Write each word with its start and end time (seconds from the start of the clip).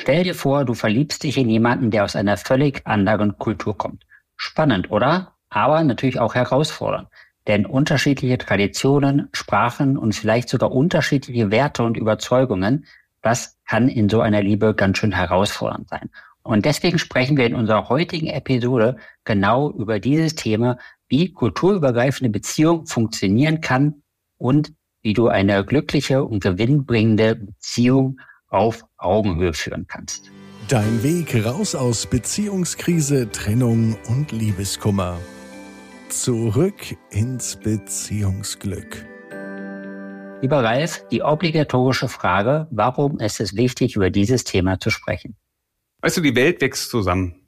Stell 0.00 0.24
dir 0.24 0.34
vor, 0.34 0.64
du 0.64 0.72
verliebst 0.72 1.24
dich 1.24 1.36
in 1.36 1.50
jemanden, 1.50 1.90
der 1.90 2.04
aus 2.04 2.16
einer 2.16 2.38
völlig 2.38 2.86
anderen 2.86 3.36
Kultur 3.36 3.76
kommt. 3.76 4.06
Spannend, 4.34 4.90
oder? 4.90 5.34
Aber 5.50 5.84
natürlich 5.84 6.18
auch 6.18 6.34
herausfordernd. 6.34 7.08
Denn 7.46 7.66
unterschiedliche 7.66 8.38
Traditionen, 8.38 9.28
Sprachen 9.34 9.98
und 9.98 10.14
vielleicht 10.14 10.48
sogar 10.48 10.72
unterschiedliche 10.72 11.50
Werte 11.50 11.82
und 11.82 11.98
Überzeugungen, 11.98 12.86
das 13.20 13.58
kann 13.66 13.90
in 13.90 14.08
so 14.08 14.22
einer 14.22 14.42
Liebe 14.42 14.74
ganz 14.74 14.96
schön 14.96 15.12
herausfordernd 15.12 15.90
sein. 15.90 16.08
Und 16.42 16.64
deswegen 16.64 16.98
sprechen 16.98 17.36
wir 17.36 17.44
in 17.44 17.54
unserer 17.54 17.90
heutigen 17.90 18.28
Episode 18.28 18.96
genau 19.24 19.70
über 19.70 20.00
dieses 20.00 20.34
Thema, 20.34 20.78
wie 21.08 21.30
kulturübergreifende 21.30 22.30
Beziehung 22.30 22.86
funktionieren 22.86 23.60
kann 23.60 24.02
und 24.38 24.72
wie 25.02 25.12
du 25.12 25.28
eine 25.28 25.62
glückliche 25.62 26.24
und 26.24 26.42
gewinnbringende 26.42 27.34
Beziehung 27.34 28.18
auf 28.50 28.84
Augenhöhe 28.98 29.52
führen 29.52 29.86
kannst. 29.86 30.30
Dein 30.68 31.02
Weg 31.02 31.44
raus 31.44 31.74
aus 31.74 32.06
Beziehungskrise, 32.06 33.30
Trennung 33.30 33.96
und 34.08 34.30
Liebeskummer. 34.30 35.18
Zurück 36.08 36.96
ins 37.10 37.56
Beziehungsglück. 37.56 39.06
Lieber 40.42 40.64
Ralf, 40.64 41.06
die 41.08 41.22
obligatorische 41.22 42.08
Frage, 42.08 42.66
warum 42.70 43.18
ist 43.18 43.40
es 43.40 43.56
wichtig, 43.56 43.96
über 43.96 44.10
dieses 44.10 44.44
Thema 44.44 44.78
zu 44.78 44.90
sprechen? 44.90 45.36
Weißt 46.02 46.16
du, 46.16 46.20
die 46.20 46.34
Welt 46.34 46.60
wächst 46.60 46.90
zusammen. 46.90 47.39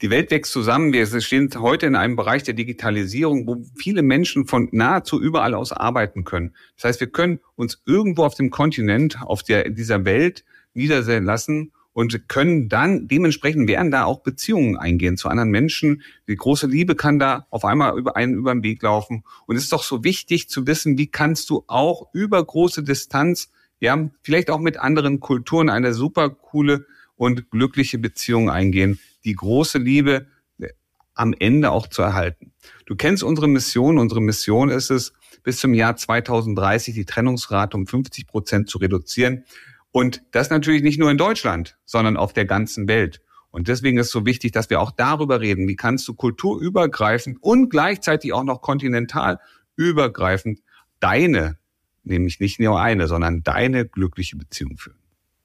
Die 0.00 0.10
Welt 0.10 0.30
wächst 0.30 0.52
zusammen. 0.52 0.92
Wir 0.92 1.06
stehen 1.20 1.50
heute 1.56 1.86
in 1.86 1.96
einem 1.96 2.16
Bereich 2.16 2.42
der 2.42 2.54
Digitalisierung, 2.54 3.46
wo 3.46 3.64
viele 3.76 4.02
Menschen 4.02 4.46
von 4.46 4.68
nahezu 4.72 5.20
überall 5.20 5.54
aus 5.54 5.72
arbeiten 5.72 6.24
können. 6.24 6.54
Das 6.76 6.84
heißt, 6.84 7.00
wir 7.00 7.08
können 7.08 7.40
uns 7.54 7.82
irgendwo 7.86 8.24
auf 8.24 8.34
dem 8.34 8.50
Kontinent, 8.50 9.20
auf 9.22 9.42
der, 9.42 9.70
dieser 9.70 10.04
Welt 10.04 10.44
niedersehen 10.74 11.24
lassen 11.24 11.72
und 11.92 12.28
können 12.28 12.68
dann 12.68 13.06
dementsprechend 13.06 13.68
werden 13.68 13.90
da 13.90 14.04
auch 14.04 14.20
Beziehungen 14.22 14.76
eingehen 14.76 15.16
zu 15.16 15.28
anderen 15.28 15.50
Menschen. 15.50 16.02
Die 16.26 16.36
große 16.36 16.66
Liebe 16.66 16.94
kann 16.96 17.18
da 17.18 17.46
auf 17.50 17.64
einmal 17.64 17.98
über 17.98 18.16
einen 18.16 18.34
über 18.34 18.54
den 18.54 18.62
Weg 18.62 18.82
laufen. 18.82 19.24
Und 19.46 19.56
es 19.56 19.64
ist 19.64 19.72
doch 19.72 19.82
so 19.82 20.02
wichtig 20.02 20.48
zu 20.48 20.66
wissen, 20.66 20.96
wie 20.96 21.08
kannst 21.08 21.50
du 21.50 21.64
auch 21.66 22.08
über 22.14 22.42
große 22.44 22.82
Distanz, 22.82 23.50
ja, 23.80 24.10
vielleicht 24.22 24.50
auch 24.50 24.60
mit 24.60 24.78
anderen 24.78 25.20
Kulturen 25.20 25.68
eine 25.68 25.92
super 25.92 26.30
coole 26.30 26.86
und 27.16 27.50
glückliche 27.50 27.98
Beziehung 27.98 28.48
eingehen, 28.48 28.98
die 29.24 29.34
große 29.34 29.78
Liebe 29.78 30.26
äh, 30.58 30.68
am 31.14 31.34
Ende 31.38 31.70
auch 31.70 31.86
zu 31.86 32.02
erhalten. 32.02 32.52
Du 32.86 32.96
kennst 32.96 33.22
unsere 33.22 33.48
Mission. 33.48 33.98
Unsere 33.98 34.20
Mission 34.20 34.68
ist 34.68 34.90
es, 34.90 35.12
bis 35.42 35.58
zum 35.58 35.74
Jahr 35.74 35.96
2030 35.96 36.94
die 36.94 37.04
Trennungsrate 37.04 37.76
um 37.76 37.86
50 37.86 38.26
Prozent 38.26 38.68
zu 38.68 38.78
reduzieren. 38.78 39.44
Und 39.90 40.22
das 40.30 40.50
natürlich 40.50 40.82
nicht 40.82 40.98
nur 40.98 41.10
in 41.10 41.18
Deutschland, 41.18 41.76
sondern 41.84 42.16
auf 42.16 42.32
der 42.32 42.46
ganzen 42.46 42.88
Welt. 42.88 43.20
Und 43.50 43.68
deswegen 43.68 43.98
ist 43.98 44.06
es 44.06 44.12
so 44.12 44.24
wichtig, 44.24 44.52
dass 44.52 44.70
wir 44.70 44.80
auch 44.80 44.90
darüber 44.90 45.40
reden, 45.40 45.68
wie 45.68 45.76
kannst 45.76 46.08
du 46.08 46.14
kulturübergreifend 46.14 47.36
und 47.42 47.68
gleichzeitig 47.68 48.32
auch 48.32 48.44
noch 48.44 48.62
kontinental 48.62 49.38
übergreifend 49.76 50.60
deine, 51.00 51.58
nämlich 52.02 52.40
nicht 52.40 52.58
nur 52.60 52.80
eine, 52.80 53.08
sondern 53.08 53.42
deine 53.42 53.86
glückliche 53.86 54.36
Beziehung 54.36 54.78
führen. 54.78 55.01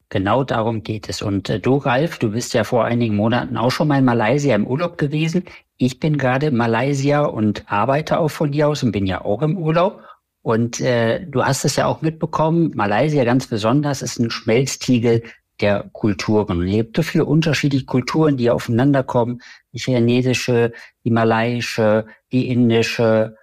Genau 0.09 0.43
darum 0.43 0.83
geht 0.83 1.09
es. 1.09 1.21
Und 1.21 1.49
äh, 1.49 1.59
du, 1.59 1.77
Ralf, 1.77 2.17
du 2.17 2.31
bist 2.31 2.53
ja 2.53 2.63
vor 2.63 2.85
einigen 2.85 3.15
Monaten 3.15 3.57
auch 3.57 3.71
schon 3.71 3.89
mal 3.89 3.99
in 3.99 4.05
Malaysia 4.05 4.55
im 4.55 4.65
Urlaub 4.65 4.97
gewesen. 4.97 5.43
Ich 5.77 5.99
bin 5.99 6.17
gerade 6.17 6.47
in 6.47 6.55
Malaysia 6.55 7.25
und 7.25 7.65
arbeite 7.67 8.19
auch 8.19 8.29
von 8.29 8.53
hier 8.53 8.69
aus 8.69 8.83
und 8.83 8.93
bin 8.93 9.05
ja 9.05 9.23
auch 9.23 9.41
im 9.41 9.57
Urlaub. 9.57 10.01
Und 10.41 10.79
äh, 10.79 11.25
du 11.25 11.43
hast 11.43 11.65
es 11.65 11.75
ja 11.75 11.87
auch 11.87 12.01
mitbekommen, 12.01 12.71
Malaysia 12.73 13.25
ganz 13.25 13.47
besonders 13.47 14.01
ist 14.01 14.17
ein 14.17 14.31
Schmelztiegel 14.31 15.23
der 15.59 15.89
Kulturen. 15.91 16.59
Und 16.59 16.67
es 16.67 16.73
gibt 16.73 16.95
so 16.95 17.03
viele 17.03 17.25
unterschiedliche 17.25 17.85
Kulturen, 17.85 18.37
die 18.37 18.49
aufeinander 18.49 19.03
kommen. 19.03 19.41
Die 19.73 19.79
chinesische, 19.79 20.71
die 21.03 21.11
malaiische, 21.11 22.05
die 22.31 22.47
indische 22.47 23.35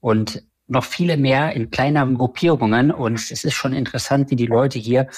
und 0.00 0.42
noch 0.66 0.84
viele 0.84 1.16
mehr 1.16 1.52
in 1.52 1.70
kleineren 1.70 2.16
Gruppierungen. 2.16 2.90
Und 2.90 3.30
es 3.30 3.44
ist 3.44 3.54
schon 3.54 3.72
interessant, 3.72 4.30
wie 4.30 4.36
die 4.36 4.46
Leute 4.46 4.80
hier 4.80 5.08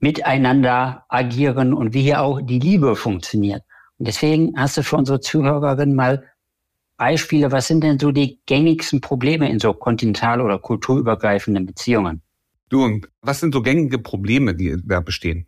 miteinander 0.00 1.04
agieren 1.08 1.72
und 1.72 1.94
wie 1.94 2.02
hier 2.02 2.22
auch 2.22 2.40
die 2.40 2.58
Liebe 2.58 2.96
funktioniert. 2.96 3.62
Und 3.98 4.08
deswegen 4.08 4.54
hast 4.56 4.76
du 4.76 4.82
für 4.82 4.96
unsere 4.96 5.20
Zuhörerin 5.20 5.94
mal 5.94 6.24
Beispiele, 6.96 7.52
was 7.52 7.68
sind 7.68 7.82
denn 7.82 7.98
so 7.98 8.10
die 8.10 8.40
gängigsten 8.46 9.00
Probleme 9.00 9.48
in 9.50 9.58
so 9.58 9.72
kontinental- 9.72 10.40
oder 10.40 10.58
kulturübergreifenden 10.58 11.64
Beziehungen? 11.64 12.22
Du, 12.68 13.00
was 13.22 13.40
sind 13.40 13.54
so 13.54 13.62
gängige 13.62 13.98
Probleme, 13.98 14.54
die 14.54 14.76
da 14.84 15.00
bestehen? 15.00 15.46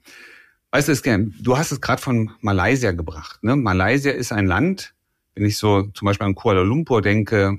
Weißt 0.70 0.88
du, 0.88 1.32
du 1.42 1.58
hast 1.58 1.70
es 1.70 1.80
gerade 1.80 2.00
von 2.00 2.30
Malaysia 2.40 2.92
gebracht. 2.92 3.38
Ne? 3.42 3.56
Malaysia 3.56 4.10
ist 4.10 4.32
ein 4.32 4.46
Land, 4.46 4.94
wenn 5.34 5.44
ich 5.44 5.58
so 5.58 5.82
zum 5.94 6.06
Beispiel 6.06 6.26
an 6.26 6.34
Kuala 6.34 6.62
Lumpur 6.62 7.02
denke, 7.02 7.58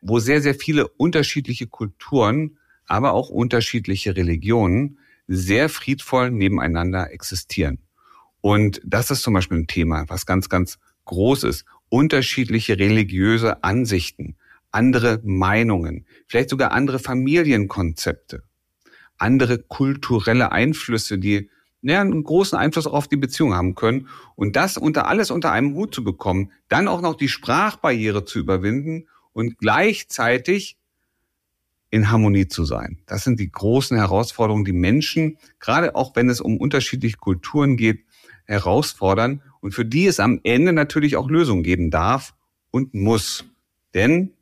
wo 0.00 0.18
sehr, 0.18 0.40
sehr 0.40 0.54
viele 0.54 0.88
unterschiedliche 0.88 1.66
Kulturen, 1.66 2.58
aber 2.86 3.12
auch 3.12 3.28
unterschiedliche 3.28 4.16
Religionen 4.16 4.98
sehr 5.26 5.68
friedvoll 5.68 6.30
nebeneinander 6.30 7.12
existieren. 7.12 7.78
Und 8.40 8.80
das 8.84 9.10
ist 9.10 9.22
zum 9.22 9.34
Beispiel 9.34 9.58
ein 9.58 9.66
Thema, 9.66 10.04
was 10.08 10.26
ganz, 10.26 10.48
ganz 10.48 10.78
groß 11.06 11.44
ist. 11.44 11.64
Unterschiedliche 11.88 12.78
religiöse 12.78 13.64
Ansichten, 13.64 14.36
andere 14.70 15.20
Meinungen, 15.24 16.06
vielleicht 16.26 16.50
sogar 16.50 16.72
andere 16.72 16.98
Familienkonzepte, 16.98 18.42
andere 19.16 19.58
kulturelle 19.58 20.52
Einflüsse, 20.52 21.18
die 21.18 21.48
ja, 21.82 22.00
einen 22.00 22.24
großen 22.24 22.58
Einfluss 22.58 22.86
auch 22.86 22.94
auf 22.94 23.08
die 23.08 23.16
Beziehung 23.16 23.54
haben 23.54 23.74
können. 23.74 24.08
Und 24.36 24.56
das 24.56 24.76
unter 24.76 25.06
alles 25.06 25.30
unter 25.30 25.52
einem 25.52 25.74
Hut 25.74 25.94
zu 25.94 26.02
bekommen, 26.02 26.50
dann 26.68 26.88
auch 26.88 27.02
noch 27.02 27.14
die 27.14 27.28
Sprachbarriere 27.28 28.24
zu 28.24 28.38
überwinden 28.38 29.08
und 29.32 29.58
gleichzeitig 29.58 30.78
in 31.94 32.10
Harmonie 32.10 32.48
zu 32.48 32.64
sein. 32.64 32.98
Das 33.06 33.22
sind 33.22 33.38
die 33.38 33.52
großen 33.52 33.96
Herausforderungen, 33.96 34.64
die 34.64 34.72
Menschen, 34.72 35.38
gerade 35.60 35.94
auch 35.94 36.16
wenn 36.16 36.28
es 36.28 36.40
um 36.40 36.56
unterschiedliche 36.58 37.18
Kulturen 37.18 37.76
geht, 37.76 38.00
herausfordern 38.46 39.42
und 39.60 39.74
für 39.74 39.84
die 39.84 40.06
es 40.06 40.18
am 40.18 40.40
Ende 40.42 40.72
natürlich 40.72 41.16
auch 41.16 41.30
Lösungen 41.30 41.62
geben 41.62 41.92
darf 41.92 42.34
und 42.72 42.94
muss. 42.94 43.44
Denn, 43.94 44.32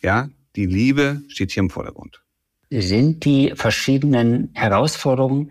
ja, 0.00 0.30
die 0.56 0.64
Liebe 0.64 1.20
steht 1.28 1.52
hier 1.52 1.64
im 1.64 1.68
Vordergrund. 1.68 2.22
Sind 2.70 3.26
die 3.26 3.52
verschiedenen 3.54 4.48
Herausforderungen 4.54 5.50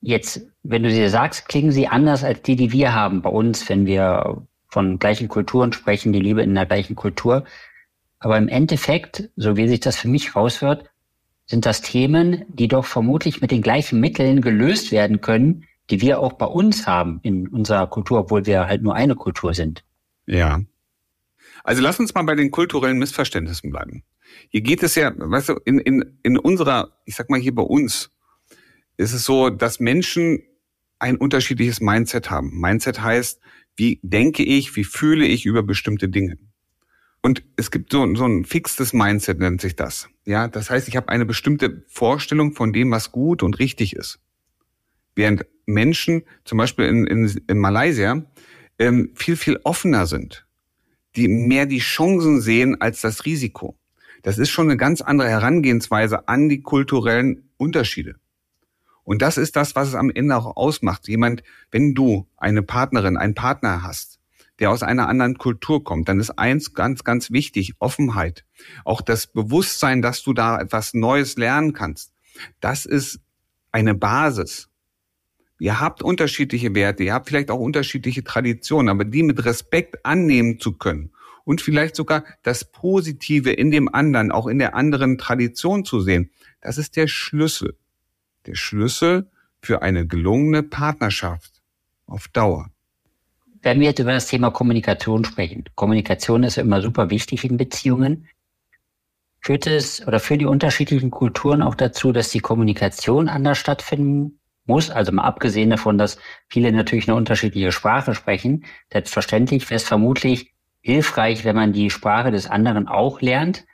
jetzt, 0.00 0.48
wenn 0.64 0.82
du 0.82 0.90
sie 0.90 1.08
sagst, 1.08 1.46
klingen 1.46 1.70
sie 1.70 1.86
anders 1.86 2.24
als 2.24 2.42
die, 2.42 2.56
die 2.56 2.72
wir 2.72 2.92
haben 2.92 3.22
bei 3.22 3.30
uns, 3.30 3.68
wenn 3.68 3.86
wir 3.86 4.42
von 4.66 4.98
gleichen 4.98 5.28
Kulturen 5.28 5.72
sprechen, 5.72 6.12
die 6.12 6.18
Liebe 6.18 6.42
in 6.42 6.56
der 6.56 6.66
gleichen 6.66 6.96
Kultur. 6.96 7.44
Aber 8.22 8.38
im 8.38 8.46
Endeffekt, 8.46 9.30
so 9.34 9.56
wie 9.56 9.66
sich 9.66 9.80
das 9.80 9.96
für 9.96 10.06
mich 10.06 10.36
raushört, 10.36 10.88
sind 11.44 11.66
das 11.66 11.82
Themen, 11.82 12.44
die 12.48 12.68
doch 12.68 12.84
vermutlich 12.84 13.40
mit 13.40 13.50
den 13.50 13.62
gleichen 13.62 13.98
Mitteln 13.98 14.40
gelöst 14.40 14.92
werden 14.92 15.20
können, 15.20 15.64
die 15.90 16.00
wir 16.00 16.20
auch 16.20 16.34
bei 16.34 16.46
uns 16.46 16.86
haben 16.86 17.18
in 17.24 17.48
unserer 17.48 17.88
Kultur, 17.88 18.20
obwohl 18.20 18.46
wir 18.46 18.68
halt 18.68 18.82
nur 18.82 18.94
eine 18.94 19.16
Kultur 19.16 19.54
sind. 19.54 19.82
Ja. 20.26 20.60
Also 21.64 21.82
lass 21.82 21.98
uns 21.98 22.14
mal 22.14 22.22
bei 22.22 22.36
den 22.36 22.52
kulturellen 22.52 22.96
Missverständnissen 22.98 23.70
bleiben. 23.70 24.04
Hier 24.50 24.60
geht 24.60 24.84
es 24.84 24.94
ja, 24.94 25.12
weißt 25.16 25.48
du, 25.48 25.54
in, 25.64 25.80
in, 25.80 26.16
in 26.22 26.38
unserer, 26.38 26.92
ich 27.04 27.16
sag 27.16 27.28
mal 27.28 27.40
hier 27.40 27.54
bei 27.56 27.62
uns, 27.62 28.12
ist 28.98 29.14
es 29.14 29.24
so, 29.24 29.50
dass 29.50 29.80
Menschen 29.80 30.44
ein 31.00 31.16
unterschiedliches 31.16 31.80
Mindset 31.80 32.30
haben. 32.30 32.52
Mindset 32.60 33.02
heißt, 33.02 33.40
wie 33.74 33.98
denke 34.04 34.44
ich, 34.44 34.76
wie 34.76 34.84
fühle 34.84 35.26
ich 35.26 35.44
über 35.44 35.64
bestimmte 35.64 36.08
Dinge. 36.08 36.38
Und 37.22 37.44
es 37.56 37.70
gibt 37.70 37.92
so, 37.92 38.14
so 38.16 38.26
ein 38.26 38.44
fixes 38.44 38.92
Mindset, 38.92 39.38
nennt 39.38 39.60
sich 39.60 39.76
das. 39.76 40.08
Ja, 40.24 40.48
das 40.48 40.70
heißt, 40.70 40.88
ich 40.88 40.96
habe 40.96 41.08
eine 41.08 41.24
bestimmte 41.24 41.84
Vorstellung 41.86 42.52
von 42.52 42.72
dem, 42.72 42.90
was 42.90 43.12
gut 43.12 43.44
und 43.44 43.60
richtig 43.60 43.94
ist. 43.94 44.18
Während 45.14 45.46
Menschen, 45.64 46.24
zum 46.44 46.58
Beispiel 46.58 46.86
in, 46.86 47.06
in, 47.06 47.42
in 47.46 47.58
Malaysia, 47.58 48.24
ähm, 48.78 49.10
viel, 49.14 49.36
viel 49.36 49.60
offener 49.62 50.06
sind, 50.06 50.46
die 51.14 51.28
mehr 51.28 51.66
die 51.66 51.78
Chancen 51.78 52.40
sehen 52.40 52.80
als 52.80 53.00
das 53.02 53.24
Risiko. 53.24 53.78
Das 54.22 54.38
ist 54.38 54.50
schon 54.50 54.68
eine 54.68 54.76
ganz 54.76 55.00
andere 55.00 55.28
Herangehensweise 55.28 56.28
an 56.28 56.48
die 56.48 56.62
kulturellen 56.62 57.50
Unterschiede. 57.56 58.16
Und 59.04 59.22
das 59.22 59.36
ist 59.36 59.56
das, 59.56 59.76
was 59.76 59.88
es 59.88 59.94
am 59.94 60.10
Ende 60.10 60.36
auch 60.36 60.56
ausmacht. 60.56 61.08
Jemand, 61.08 61.42
wenn 61.70 61.94
du 61.94 62.28
eine 62.36 62.62
Partnerin, 62.62 63.16
einen 63.16 63.34
Partner 63.34 63.82
hast, 63.82 64.11
der 64.62 64.70
aus 64.70 64.84
einer 64.84 65.08
anderen 65.08 65.38
Kultur 65.38 65.82
kommt, 65.82 66.08
dann 66.08 66.20
ist 66.20 66.30
eins 66.38 66.72
ganz, 66.72 67.02
ganz 67.02 67.32
wichtig, 67.32 67.74
Offenheit. 67.80 68.44
Auch 68.84 69.00
das 69.00 69.26
Bewusstsein, 69.26 70.02
dass 70.02 70.22
du 70.22 70.32
da 70.32 70.60
etwas 70.60 70.94
Neues 70.94 71.36
lernen 71.36 71.72
kannst. 71.72 72.12
Das 72.60 72.86
ist 72.86 73.18
eine 73.72 73.96
Basis. 73.96 74.68
Ihr 75.58 75.80
habt 75.80 76.00
unterschiedliche 76.00 76.76
Werte, 76.76 77.02
ihr 77.02 77.12
habt 77.12 77.28
vielleicht 77.28 77.50
auch 77.50 77.58
unterschiedliche 77.58 78.22
Traditionen, 78.22 78.88
aber 78.88 79.04
die 79.04 79.24
mit 79.24 79.44
Respekt 79.44 80.06
annehmen 80.06 80.60
zu 80.60 80.74
können 80.74 81.12
und 81.42 81.60
vielleicht 81.60 81.96
sogar 81.96 82.24
das 82.44 82.64
Positive 82.64 83.52
in 83.52 83.72
dem 83.72 83.92
anderen, 83.92 84.30
auch 84.30 84.46
in 84.46 84.60
der 84.60 84.76
anderen 84.76 85.18
Tradition 85.18 85.84
zu 85.84 86.00
sehen, 86.00 86.30
das 86.60 86.78
ist 86.78 86.94
der 86.94 87.08
Schlüssel. 87.08 87.76
Der 88.46 88.54
Schlüssel 88.54 89.28
für 89.60 89.82
eine 89.82 90.06
gelungene 90.06 90.62
Partnerschaft 90.62 91.62
auf 92.06 92.28
Dauer. 92.28 92.70
Wenn 93.62 93.78
wir 93.78 93.86
jetzt 93.86 94.00
über 94.00 94.12
das 94.12 94.26
Thema 94.26 94.50
Kommunikation 94.50 95.24
sprechen, 95.24 95.64
Kommunikation 95.76 96.42
ist 96.42 96.58
immer 96.58 96.82
super 96.82 97.10
wichtig 97.10 97.44
in 97.44 97.56
Beziehungen. 97.56 98.28
Führt 99.40 99.68
es 99.68 100.04
oder 100.04 100.18
führen 100.18 100.40
die 100.40 100.46
unterschiedlichen 100.46 101.12
Kulturen 101.12 101.62
auch 101.62 101.76
dazu, 101.76 102.10
dass 102.10 102.30
die 102.30 102.40
Kommunikation 102.40 103.28
anders 103.28 103.58
stattfinden 103.58 104.40
muss? 104.64 104.90
Also 104.90 105.12
mal 105.12 105.22
abgesehen 105.22 105.70
davon, 105.70 105.96
dass 105.96 106.18
viele 106.48 106.72
natürlich 106.72 107.08
eine 107.08 107.16
unterschiedliche 107.16 107.70
Sprache 107.70 108.16
sprechen. 108.16 108.64
Selbstverständlich 108.92 109.70
wäre 109.70 109.76
es 109.76 109.84
vermutlich 109.84 110.52
hilfreich, 110.80 111.44
wenn 111.44 111.54
man 111.54 111.72
die 111.72 111.90
Sprache 111.90 112.32
des 112.32 112.48
anderen 112.48 112.88
auch 112.88 113.20
lernt. 113.20 113.64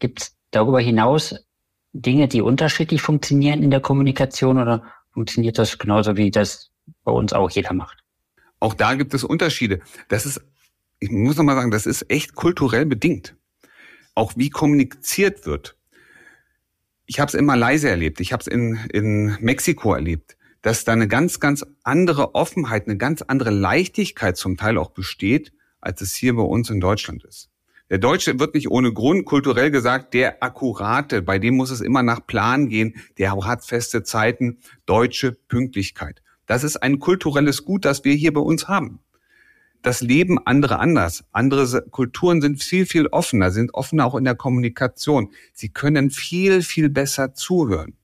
Gibt 0.00 0.22
es 0.22 0.36
darüber 0.50 0.80
hinaus 0.80 1.46
Dinge, 1.92 2.26
die 2.26 2.42
unterschiedlich 2.42 3.00
funktionieren 3.00 3.62
in 3.62 3.70
der 3.70 3.80
Kommunikation 3.80 4.58
oder 4.58 4.82
funktioniert 5.12 5.56
das 5.56 5.78
genauso, 5.78 6.16
wie 6.16 6.32
das 6.32 6.72
bei 7.04 7.12
uns 7.12 7.32
auch 7.32 7.50
jeder 7.50 7.74
macht? 7.74 8.05
Auch 8.60 8.74
da 8.74 8.94
gibt 8.94 9.14
es 9.14 9.24
Unterschiede. 9.24 9.80
Das 10.08 10.26
ist, 10.26 10.40
ich 10.98 11.10
muss 11.10 11.36
noch 11.36 11.44
mal 11.44 11.54
sagen, 11.54 11.70
das 11.70 11.86
ist 11.86 12.10
echt 12.10 12.34
kulturell 12.34 12.86
bedingt. 12.86 13.36
Auch 14.14 14.32
wie 14.36 14.50
kommuniziert 14.50 15.46
wird. 15.46 15.76
Ich 17.06 17.20
habe 17.20 17.28
es 17.28 17.34
in 17.34 17.44
Malaysia 17.44 17.88
erlebt, 17.88 18.20
ich 18.20 18.32
habe 18.32 18.40
es 18.40 18.46
in, 18.46 18.78
in 18.92 19.36
Mexiko 19.40 19.94
erlebt, 19.94 20.36
dass 20.62 20.84
da 20.84 20.92
eine 20.92 21.06
ganz, 21.06 21.38
ganz 21.38 21.64
andere 21.84 22.34
Offenheit, 22.34 22.86
eine 22.88 22.96
ganz 22.96 23.22
andere 23.22 23.50
Leichtigkeit 23.50 24.36
zum 24.36 24.56
Teil 24.56 24.78
auch 24.78 24.90
besteht, 24.90 25.52
als 25.80 26.00
es 26.00 26.14
hier 26.14 26.34
bei 26.34 26.42
uns 26.42 26.68
in 26.70 26.80
Deutschland 26.80 27.24
ist. 27.24 27.50
Der 27.88 27.98
Deutsche 27.98 28.40
wird 28.40 28.54
nicht 28.54 28.68
ohne 28.68 28.92
Grund 28.92 29.26
kulturell 29.26 29.70
gesagt, 29.70 30.12
der 30.14 30.42
Akkurate, 30.42 31.22
bei 31.22 31.38
dem 31.38 31.56
muss 31.56 31.70
es 31.70 31.80
immer 31.80 32.02
nach 32.02 32.26
Plan 32.26 32.68
gehen, 32.68 32.96
der 33.18 33.36
hat 33.36 33.64
feste 33.64 34.02
Zeiten, 34.02 34.58
deutsche 34.86 35.32
Pünktlichkeit. 35.32 36.20
Das 36.46 36.64
ist 36.64 36.76
ein 36.76 36.98
kulturelles 36.98 37.64
Gut, 37.64 37.84
das 37.84 38.04
wir 38.04 38.14
hier 38.14 38.32
bei 38.32 38.40
uns 38.40 38.68
haben. 38.68 39.00
Das 39.82 40.00
leben 40.00 40.38
andere 40.44 40.78
anders. 40.78 41.24
Andere 41.32 41.82
Kulturen 41.90 42.40
sind 42.40 42.62
viel, 42.62 42.86
viel 42.86 43.06
offener, 43.08 43.50
sind 43.50 43.74
offener 43.74 44.06
auch 44.06 44.14
in 44.14 44.24
der 44.24 44.34
Kommunikation. 44.34 45.30
Sie 45.52 45.68
können 45.68 46.10
viel, 46.10 46.62
viel 46.62 46.88
besser 46.88 47.34
zuhören. 47.34 47.94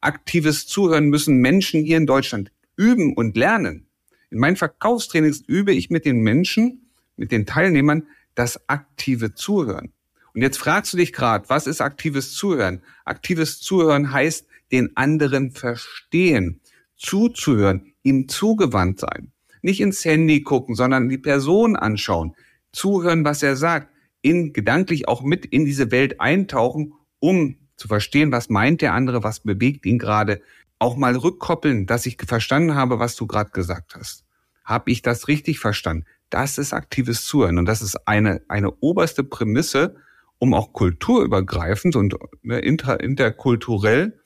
Aktives 0.00 0.66
Zuhören 0.66 1.06
müssen 1.06 1.36
Menschen 1.36 1.84
hier 1.84 1.96
in 1.96 2.06
Deutschland 2.06 2.50
üben 2.76 3.14
und 3.14 3.36
lernen. 3.36 3.86
In 4.30 4.38
meinen 4.38 4.56
Verkaufstrainings 4.56 5.42
übe 5.46 5.72
ich 5.72 5.90
mit 5.90 6.04
den 6.04 6.20
Menschen, 6.20 6.90
mit 7.16 7.30
den 7.30 7.46
Teilnehmern 7.46 8.06
das 8.34 8.68
aktive 8.68 9.34
Zuhören. 9.34 9.92
Und 10.34 10.40
jetzt 10.40 10.58
fragst 10.58 10.92
du 10.92 10.96
dich 10.96 11.12
gerade, 11.12 11.48
was 11.48 11.66
ist 11.66 11.80
aktives 11.80 12.32
Zuhören? 12.32 12.82
Aktives 13.04 13.60
Zuhören 13.60 14.12
heißt 14.12 14.46
den 14.72 14.96
anderen 14.96 15.50
verstehen, 15.50 16.60
zuzuhören, 17.02 17.92
ihm 18.02 18.28
zugewandt 18.28 19.00
sein. 19.00 19.32
Nicht 19.60 19.80
ins 19.80 20.04
Handy 20.04 20.42
gucken, 20.42 20.74
sondern 20.74 21.08
die 21.08 21.18
Person 21.18 21.76
anschauen, 21.76 22.34
zuhören, 22.72 23.24
was 23.24 23.42
er 23.42 23.56
sagt, 23.56 23.88
in 24.22 24.52
gedanklich 24.52 25.08
auch 25.08 25.22
mit 25.22 25.44
in 25.44 25.64
diese 25.64 25.90
Welt 25.90 26.20
eintauchen, 26.20 26.94
um 27.18 27.56
zu 27.76 27.88
verstehen, 27.88 28.32
was 28.32 28.48
meint 28.48 28.80
der 28.80 28.94
andere, 28.94 29.22
was 29.22 29.40
bewegt 29.40 29.84
ihn 29.84 29.98
gerade, 29.98 30.40
auch 30.78 30.96
mal 30.96 31.16
rückkoppeln, 31.16 31.86
dass 31.86 32.06
ich 32.06 32.16
verstanden 32.24 32.74
habe, 32.74 32.98
was 32.98 33.16
du 33.16 33.26
gerade 33.26 33.50
gesagt 33.50 33.94
hast. 33.94 34.24
Habe 34.64 34.90
ich 34.90 35.02
das 35.02 35.28
richtig 35.28 35.58
verstanden? 35.58 36.06
Das 36.30 36.58
ist 36.58 36.72
aktives 36.72 37.24
Zuhören 37.24 37.58
und 37.58 37.66
das 37.66 37.82
ist 37.82 38.08
eine, 38.08 38.42
eine 38.48 38.70
oberste 38.80 39.22
Prämisse, 39.22 39.96
um 40.38 40.54
auch 40.54 40.72
kulturübergreifend 40.72 41.94
und 41.94 42.16
ne, 42.42 42.58
inter, 42.58 43.00
interkulturell 43.00 44.18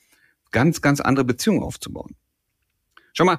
ganz, 0.50 0.80
ganz 0.80 1.00
andere 1.00 1.24
Beziehungen 1.24 1.62
aufzubauen. 1.62 2.14
Schau 3.16 3.24
mal, 3.24 3.38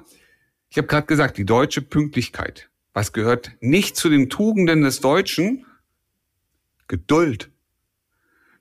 ich 0.70 0.76
habe 0.76 0.88
gerade 0.88 1.06
gesagt, 1.06 1.38
die 1.38 1.46
deutsche 1.46 1.82
Pünktlichkeit. 1.82 2.68
Was 2.94 3.12
gehört 3.12 3.52
nicht 3.60 3.94
zu 3.94 4.08
den 4.08 4.28
Tugenden 4.28 4.82
des 4.82 5.00
Deutschen? 5.00 5.66
Geduld. 6.88 7.52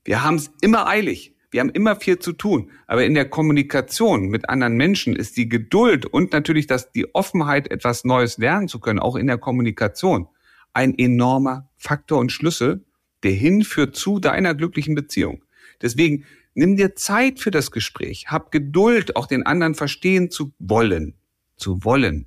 Wir 0.04 0.24
haben 0.24 0.36
es 0.36 0.52
immer 0.62 0.86
eilig. 0.86 1.34
Wir 1.50 1.62
haben 1.62 1.72
immer 1.72 1.96
viel 1.96 2.20
zu 2.20 2.34
tun. 2.34 2.70
Aber 2.86 3.04
in 3.04 3.16
der 3.16 3.28
Kommunikation 3.28 4.28
mit 4.28 4.48
anderen 4.48 4.76
Menschen 4.76 5.16
ist 5.16 5.38
die 5.38 5.50
Geduld 5.50 6.06
und 6.06 6.34
natürlich 6.34 6.68
das, 6.68 6.92
die 6.92 7.16
Offenheit, 7.16 7.72
etwas 7.72 8.04
Neues 8.04 8.38
lernen 8.38 8.68
zu 8.68 8.80
können, 8.80 9.00
auch 9.00 9.16
in 9.16 9.26
der 9.26 9.40
Kommunikation, 9.40 10.28
ein 10.74 10.96
enormer 11.00 11.68
Faktor 11.78 12.20
und 12.20 12.32
Schlüssel, 12.32 12.86
der 13.24 13.32
hinführt 13.32 13.96
zu 13.96 14.20
deiner 14.20 14.54
glücklichen 14.54 14.94
Beziehung. 14.94 15.44
Deswegen 15.82 16.26
Nimm 16.58 16.76
dir 16.76 16.96
Zeit 16.96 17.40
für 17.40 17.52
das 17.52 17.70
Gespräch. 17.70 18.32
Hab 18.32 18.52
Geduld, 18.52 19.16
auch 19.16 19.28
den 19.28 19.46
anderen 19.46 19.76
verstehen 19.76 20.32
zu 20.32 20.54
wollen. 20.58 21.14
Zu 21.56 21.84
wollen. 21.84 22.26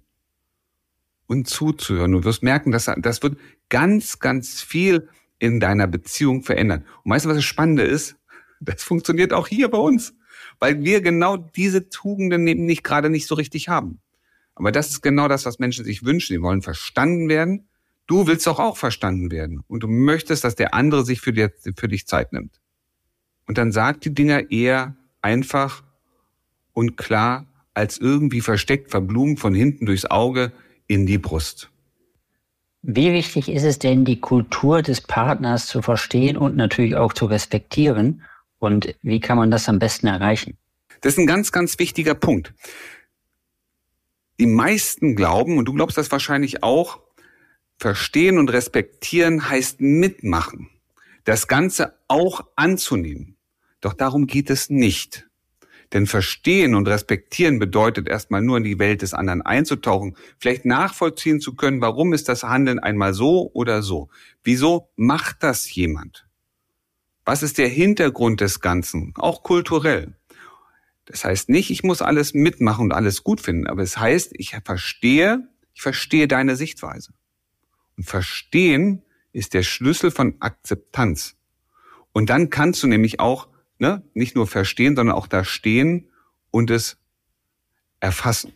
Und 1.27 1.49
zuzuhören. 1.49 2.13
Du 2.13 2.23
wirst 2.23 2.45
merken, 2.45 2.71
dass 2.71 2.89
das 2.99 3.25
wird 3.25 3.39
ganz, 3.71 4.21
ganz 4.21 4.63
viel 4.63 5.09
in 5.41 5.59
deiner 5.59 5.89
Beziehung 5.89 6.45
verändern. 6.45 6.85
Und 7.03 7.11
weißt 7.11 7.25
du, 7.25 7.29
was 7.29 7.39
das 7.39 7.45
Spannende 7.45 7.83
ist? 7.83 8.15
Das 8.61 8.85
funktioniert 8.85 9.33
auch 9.33 9.49
hier 9.49 9.69
bei 9.69 9.79
uns. 9.79 10.15
Weil 10.61 10.85
wir 10.85 11.01
genau 11.01 11.37
diese 11.37 11.89
Tugenden 11.89 12.47
eben 12.47 12.67
nicht 12.67 12.85
gerade 12.85 13.11
nicht 13.11 13.27
so 13.27 13.35
richtig 13.35 13.69
haben. 13.69 13.99
Aber 14.55 14.71
das 14.71 14.91
ist 14.91 15.03
genau 15.03 15.27
das, 15.27 15.45
was 15.45 15.59
Menschen 15.59 15.85
sich 15.85 16.05
wünschen. 16.05 16.37
Sie 16.37 16.43
wollen 16.43 16.63
verstanden 16.63 17.29
werden. 17.29 17.67
Du 18.07 18.29
willst 18.29 18.47
doch 18.47 18.61
auch 18.61 18.77
verstanden 18.77 19.33
werden. 19.33 19.65
Und 19.67 19.83
du 19.83 19.89
möchtest, 19.89 20.45
dass 20.45 20.55
der 20.55 20.73
andere 20.73 21.05
sich 21.05 21.21
für, 21.21 21.33
dich 21.33 22.07
Zeit 22.07 22.33
nimmt. 22.33 22.61
Und 23.51 23.59
dann 23.59 23.73
sagt 23.73 24.05
die 24.05 24.15
Dinger 24.15 24.53
eher 24.53 24.95
einfach 25.23 25.83
und 26.73 26.97
klar 26.97 27.49
als 27.75 27.99
irgendwie 27.99 28.43
versteckt, 28.43 28.93
verblumt 28.93 29.41
von 29.41 29.55
hinten 29.55 29.87
durchs 29.87 30.05
Auge 30.05 30.53
in 30.87 31.05
die 31.05 31.19
Brust. 31.19 31.69
Wie 32.83 33.13
wichtig 33.13 33.49
ist 33.49 33.65
es 33.65 33.81
denn, 33.81 34.05
die 34.05 34.21
Kultur 34.21 34.83
des 34.83 35.01
Partners 35.01 35.67
zu 35.67 35.83
verstehen 35.83 36.37
und 36.37 36.55
natürlich 36.55 36.95
auch 36.95 37.13
zu 37.13 37.25
respektieren? 37.25 38.23
Und 38.61 38.95
wie 39.03 39.19
kann 39.19 39.37
man 39.37 39.51
das 39.51 39.69
am 39.69 39.81
besten 39.81 40.07
erreichen? 40.07 40.57
Das 41.01 41.15
ist 41.15 41.19
ein 41.19 41.27
ganz, 41.27 41.51
ganz 41.51 41.77
wichtiger 41.81 42.15
Punkt. 42.15 42.55
Die 44.39 44.47
meisten 44.47 45.17
glauben, 45.17 45.59
und 45.59 45.65
du 45.65 45.73
glaubst 45.73 45.99
das 45.99 46.13
wahrscheinlich 46.13 46.63
auch, 46.63 47.01
verstehen 47.79 48.39
und 48.39 48.53
respektieren 48.53 49.49
heißt 49.49 49.81
mitmachen. 49.81 50.71
Das 51.25 51.49
Ganze 51.49 51.99
auch 52.07 52.47
anzunehmen. 52.55 53.35
Doch 53.81 53.95
darum 53.95 54.27
geht 54.27 54.51
es 54.51 54.71
nicht. 54.71 55.27
Denn 55.93 56.07
verstehen 56.07 56.75
und 56.75 56.87
respektieren 56.87 57.59
bedeutet 57.59 58.09
erstmal 58.09 58.43
nur 58.43 58.59
in 58.59 58.65
die 58.65 58.79
Welt 58.79 59.03
des 59.03 59.13
anderen 59.13 59.43
einzutauchen, 59.43 60.17
vielleicht 60.39 60.65
nachvollziehen 60.65 61.41
zu 61.41 61.57
können, 61.57 61.81
warum 61.81 62.13
ist 62.13 62.29
das 62.29 62.45
Handeln 62.45 62.79
einmal 62.79 63.13
so 63.13 63.51
oder 63.53 63.83
so. 63.83 64.09
Wieso 64.45 64.89
macht 64.97 65.43
das 65.43 65.75
jemand? 65.75 66.29
Was 67.25 67.43
ist 67.43 67.59
der 67.59 67.69
Hintergrund 67.69 68.41
des 68.41 68.61
Ganzen, 68.61 69.15
auch 69.17 69.43
kulturell? 69.43 70.17
Das 71.07 71.25
heißt 71.25 71.49
nicht, 71.49 71.71
ich 71.71 71.83
muss 71.83 72.03
alles 72.03 72.35
mitmachen 72.35 72.85
und 72.85 72.93
alles 72.93 73.25
gut 73.25 73.41
finden, 73.41 73.67
aber 73.67 73.83
es 73.83 73.99
heißt, 73.99 74.31
ich 74.35 74.57
verstehe, 74.65 75.49
ich 75.75 75.83
verstehe 75.83 76.29
deine 76.29 76.55
Sichtweise. 76.55 77.13
Und 77.97 78.05
verstehen 78.05 79.03
ist 79.33 79.55
der 79.55 79.65
Schlüssel 79.65 80.13
von 80.13 80.37
Akzeptanz. 80.39 81.37
Und 82.13 82.31
dann 82.31 82.49
kannst 82.49 82.83
du 82.83 82.87
nämlich 82.87 83.19
auch 83.19 83.50
ne, 83.81 84.03
nicht 84.15 84.37
nur 84.37 84.47
verstehen, 84.47 84.95
sondern 84.95 85.17
auch 85.17 85.27
da 85.27 85.45
stehen 85.45 86.09
und 86.51 86.71
es 86.71 86.99
erfassen. 87.99 88.53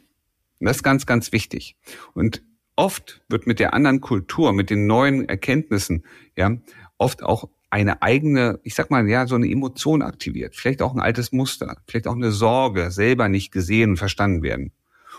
Und 0.61 0.69
das 0.69 0.76
ist 0.76 0.83
ganz, 0.83 1.07
ganz 1.07 1.33
wichtig. 1.33 1.76
Und 2.12 2.43
oft 2.76 3.23
wird 3.28 3.47
mit 3.47 3.59
der 3.59 3.75
anderen 3.75 4.00
Kultur, 4.00 4.52
mit 4.52 4.71
den 4.71 4.87
neuen 4.87 5.28
Erkenntnissen, 5.28 6.04
ja, 6.37 6.57
oft 6.99 7.23
auch 7.23 7.49
eine 7.71 8.02
eigene, 8.02 8.61
ich 8.62 8.75
sag 8.75 8.90
mal, 8.90 9.09
ja, 9.09 9.26
so 9.26 9.35
eine 9.35 9.50
Emotion 9.50 10.02
aktiviert. 10.02 10.54
Vielleicht 10.54 10.81
auch 10.81 10.95
ein 10.95 11.00
altes 11.00 11.33
Muster, 11.33 11.76
vielleicht 11.88 12.07
auch 12.07 12.14
eine 12.14 12.31
Sorge, 12.31 12.90
selber 12.90 13.28
nicht 13.28 13.50
gesehen 13.50 13.90
und 13.90 13.97
verstanden 13.97 14.43
werden. 14.43 14.73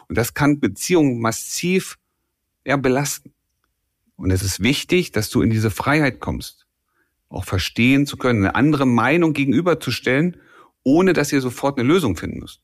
Und 0.07 0.17
das 0.17 0.33
kann 0.33 0.59
Beziehungen 0.59 1.19
massiv, 1.19 1.97
ja, 2.65 2.77
belasten. 2.77 3.33
Und 4.15 4.31
es 4.31 4.41
ist 4.41 4.61
wichtig, 4.61 5.11
dass 5.11 5.29
du 5.29 5.41
in 5.41 5.49
diese 5.49 5.71
Freiheit 5.71 6.21
kommst 6.21 6.64
auch 7.29 7.45
verstehen 7.45 8.05
zu 8.05 8.17
können, 8.17 8.45
eine 8.45 8.55
andere 8.55 8.85
Meinung 8.85 9.33
gegenüberzustellen, 9.33 10.37
ohne 10.83 11.13
dass 11.13 11.33
ihr 11.33 11.41
sofort 11.41 11.77
eine 11.77 11.87
Lösung 11.87 12.15
finden 12.15 12.39
müsst. 12.39 12.61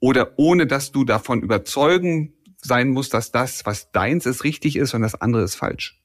Oder 0.00 0.38
ohne 0.38 0.66
dass 0.66 0.92
du 0.92 1.04
davon 1.04 1.42
überzeugen 1.42 2.34
sein 2.60 2.88
musst, 2.88 3.14
dass 3.14 3.32
das, 3.32 3.64
was 3.66 3.90
deins 3.92 4.26
ist, 4.26 4.44
richtig 4.44 4.76
ist 4.76 4.94
und 4.94 5.02
das 5.02 5.14
andere 5.14 5.42
ist 5.42 5.54
falsch. 5.54 6.02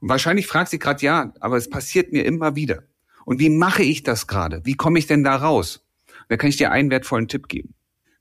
Und 0.00 0.08
wahrscheinlich 0.08 0.46
fragst 0.46 0.72
du 0.72 0.76
dich 0.76 0.82
gerade, 0.82 1.04
ja, 1.04 1.32
aber 1.40 1.56
es 1.56 1.70
passiert 1.70 2.12
mir 2.12 2.24
immer 2.24 2.56
wieder. 2.56 2.82
Und 3.24 3.40
wie 3.40 3.50
mache 3.50 3.82
ich 3.82 4.02
das 4.02 4.26
gerade? 4.26 4.60
Wie 4.64 4.74
komme 4.74 4.98
ich 4.98 5.06
denn 5.06 5.24
da 5.24 5.36
raus? 5.36 5.86
Da 6.28 6.36
kann 6.36 6.50
ich 6.50 6.56
dir 6.56 6.70
einen 6.70 6.90
wertvollen 6.90 7.28
Tipp 7.28 7.48
geben. 7.48 7.74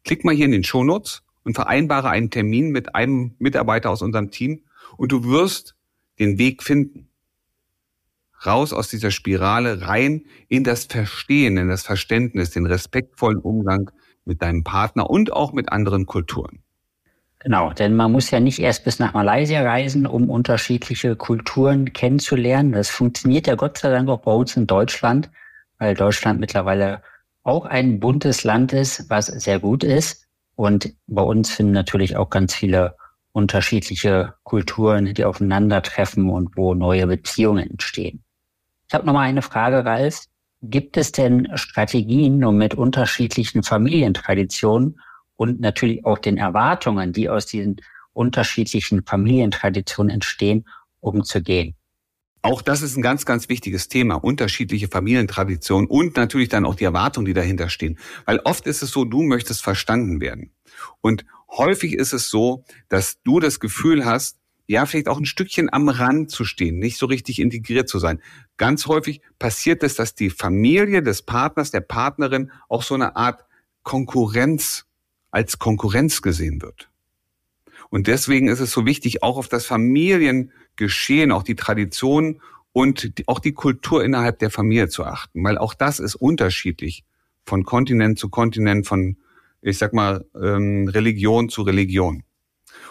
Klick 0.04 0.24
mal 0.24 0.36
hier 0.36 0.46
in 0.46 0.52
den 0.52 0.64
Shownotes 0.64 1.24
und 1.44 1.56
vereinbare 1.56 2.10
einen 2.10 2.30
Termin 2.30 2.72
mit 2.72 2.96
einem 2.96 3.36
Mitarbeiter 3.40 3.90
aus 3.90 4.02
unserem 4.02 4.32
Team 4.32 4.64
und 4.98 5.12
du 5.12 5.24
wirst 5.24 5.76
den 6.20 6.38
Weg 6.38 6.64
finden 6.64 7.11
raus 8.46 8.74
aus 8.74 8.88
dieser 8.90 9.12
Spirale 9.12 9.88
rein 9.88 10.24
in 10.48 10.64
das 10.64 10.86
Verstehen, 10.86 11.58
in 11.58 11.70
das 11.70 11.84
Verständnis, 11.84 12.52
den 12.52 12.66
respektvollen 12.66 13.40
Umgang 13.40 13.92
mit 14.26 14.42
deinem 14.42 14.64
Partner 14.64 15.10
und 15.10 15.34
auch 15.34 15.54
mit 15.54 15.72
anderen 15.72 16.06
Kulturen. 16.06 16.64
Genau, 17.40 17.74
denn 17.74 17.96
man 17.96 18.12
muss 18.12 18.30
ja 18.30 18.40
nicht 18.40 18.60
erst 18.60 18.84
bis 18.84 19.00
nach 19.00 19.14
Malaysia 19.14 19.64
reisen, 19.64 20.06
um 20.06 20.30
unterschiedliche 20.30 21.16
Kulturen 21.16 21.92
kennenzulernen. 21.92 22.72
Das 22.72 22.90
funktioniert 22.90 23.48
ja 23.48 23.56
Gott 23.56 23.80
sei 23.80 23.90
Dank 23.90 24.10
auch 24.10 24.22
bei 24.22 24.32
uns 24.32 24.56
in 24.56 24.68
Deutschland, 24.68 25.32
weil 25.80 25.96
Deutschland 25.96 26.40
mittlerweile 26.40 27.02
auch 27.42 27.66
ein 27.66 28.00
buntes 28.00 28.44
Land 28.44 28.74
ist, 28.74 29.10
was 29.10 29.26
sehr 29.26 29.60
gut 29.60 29.84
ist. 29.84 30.28
Und 30.56 30.94
bei 31.08 31.24
uns 31.24 31.50
finden 31.50 31.72
natürlich 31.72 32.16
auch 32.16 32.30
ganz 32.30 32.54
viele 32.54 32.96
unterschiedliche 33.32 34.36
Kulturen, 34.44 35.12
die 35.12 35.26
aufeinandertreffen 35.26 36.30
und 36.30 36.56
wo 36.56 36.76
neue 36.76 37.08
Beziehungen 37.08 37.72
entstehen. 37.72 38.24
Ich 38.92 38.94
habe 38.94 39.06
nochmal 39.06 39.30
eine 39.30 39.42
Frage, 39.42 39.86
Ralf. 39.86 40.26
Gibt 40.62 40.98
es 40.98 41.14
denn 41.14 41.48
Strategien, 41.56 42.44
um 42.44 42.58
mit 42.58 42.74
unterschiedlichen 42.74 43.64
Familientraditionen 43.64 45.00
und 45.38 45.62
natürlich 45.62 46.04
auch 46.04 46.18
den 46.18 46.36
Erwartungen, 46.36 47.14
die 47.14 47.30
aus 47.30 47.46
diesen 47.46 47.78
unterschiedlichen 48.12 49.06
Familientraditionen 49.06 50.14
entstehen, 50.14 50.66
umzugehen? 51.00 51.76
Auch 52.42 52.62
das 52.62 52.82
ist 52.82 52.98
ein 52.98 53.02
ganz, 53.02 53.26
ganz 53.26 53.48
wichtiges 53.48 53.88
Thema. 53.88 54.16
Unterschiedliche 54.16 54.90
Familientraditionen 54.90 55.88
und 55.88 56.18
natürlich 56.18 56.50
dann 56.50 56.66
auch 56.66 56.76
die 56.76 56.84
Erwartungen, 56.84 57.26
die 57.26 57.34
dahinter 57.34 57.70
stehen. 57.70 57.98
Weil 58.26 58.40
oft 58.40 58.68
ist 58.68 58.84
es 58.84 58.92
so, 58.92 59.06
du 59.06 59.22
möchtest 59.24 59.64
verstanden 59.64 60.20
werden. 60.20 60.52
Und 61.00 61.24
häufig 61.50 61.94
ist 61.94 62.12
es 62.12 62.30
so, 62.30 62.66
dass 62.90 63.22
du 63.24 63.40
das 63.40 63.62
Gefühl 63.62 64.04
hast, 64.04 64.41
ja, 64.68 64.86
vielleicht 64.86 65.08
auch 65.08 65.18
ein 65.18 65.26
Stückchen 65.26 65.72
am 65.72 65.90
Rand 65.90 66.32
zu 66.32 66.46
stehen, 66.46 66.80
nicht 66.80 66.98
so 66.98 67.06
richtig 67.06 67.40
integriert 67.40 67.90
zu 67.90 68.00
sein. 68.00 68.22
Ganz 68.58 68.88
häufig 68.88 69.22
passiert 69.40 69.84
es, 69.84 69.96
dass 69.96 70.16
die 70.16 70.30
Familie 70.30 71.04
des 71.04 71.24
Partners, 71.24 71.72
der 71.72 71.82
Partnerin 71.82 72.52
auch 72.70 72.84
so 72.84 72.96
eine 72.96 73.16
Art 73.16 73.46
Konkurrenz 73.84 74.86
als 75.32 75.60
Konkurrenz 75.60 76.22
gesehen 76.22 76.62
wird. 76.62 76.90
Und 77.90 78.08
deswegen 78.08 78.48
ist 78.48 78.60
es 78.60 78.72
so 78.72 78.86
wichtig, 78.86 79.24
auch 79.24 79.38
auf 79.38 79.50
das 79.50 79.66
Familiengeschehen, 79.66 81.32
auch 81.32 81.44
die 81.44 81.56
Tradition 81.56 82.42
und 82.72 83.12
auch 83.28 83.40
die 83.40 83.54
Kultur 83.54 84.04
innerhalb 84.04 84.40
der 84.40 84.50
Familie 84.50 84.88
zu 84.88 85.04
achten, 85.04 85.44
weil 85.44 85.58
auch 85.58 85.74
das 85.74 86.00
ist 86.00 86.16
unterschiedlich 86.16 87.04
von 87.44 87.66
Kontinent 87.66 88.18
zu 88.18 88.30
Kontinent, 88.30 88.88
von, 88.88 89.18
ich 89.62 89.78
sag 89.78 89.94
mal, 89.94 90.26
ähm, 90.42 90.88
Religion 90.88 91.50
zu 91.50 91.64
Religion. 91.64 92.24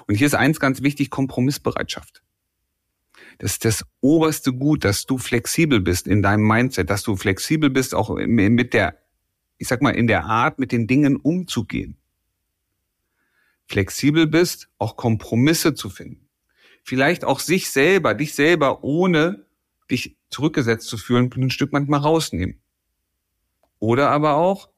Und 0.06 0.14
hier 0.14 0.26
ist 0.26 0.34
eins 0.34 0.60
ganz 0.60 0.82
wichtig, 0.82 1.10
Kompromissbereitschaft. 1.10 2.22
Das 3.38 3.52
ist 3.52 3.64
das 3.64 3.84
oberste 4.00 4.52
Gut, 4.52 4.84
dass 4.84 5.06
du 5.06 5.18
flexibel 5.18 5.80
bist 5.80 6.06
in 6.06 6.22
deinem 6.22 6.46
Mindset, 6.46 6.90
dass 6.90 7.02
du 7.02 7.16
flexibel 7.16 7.70
bist 7.70 7.94
auch 7.94 8.14
mit 8.14 8.74
der, 8.74 8.98
ich 9.58 9.68
sag 9.68 9.82
mal, 9.82 9.94
in 9.94 10.06
der 10.06 10.24
Art, 10.24 10.58
mit 10.58 10.72
den 10.72 10.86
Dingen 10.86 11.16
umzugehen 11.16 12.00
flexibel 13.70 14.26
bist, 14.26 14.68
auch 14.78 14.96
Kompromisse 14.96 15.74
zu 15.74 15.90
finden. 15.90 16.28
Vielleicht 16.82 17.24
auch 17.24 17.38
sich 17.38 17.70
selber, 17.70 18.14
dich 18.14 18.34
selber, 18.34 18.82
ohne 18.82 19.46
dich 19.90 20.16
zurückgesetzt 20.28 20.88
zu 20.88 20.98
fühlen, 20.98 21.30
ein 21.36 21.50
Stück 21.50 21.72
manchmal 21.72 22.00
rausnehmen. 22.00 22.60
Oder 23.78 24.10
aber 24.10 24.34
auch 24.34 24.70